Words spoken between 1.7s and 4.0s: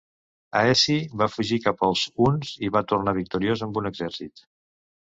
als huns i va tornar victoriós amb un